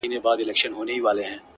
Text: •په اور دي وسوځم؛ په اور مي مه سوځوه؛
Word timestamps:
•په 0.23 0.27
اور 0.29 0.37
دي 0.39 0.43
وسوځم؛ 0.45 0.71
په 0.73 0.79
اور 0.79 0.85
مي 0.87 0.97
مه 1.03 1.03
سوځوه؛ 1.11 1.31